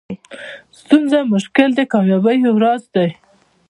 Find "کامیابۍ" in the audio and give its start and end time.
1.93-2.37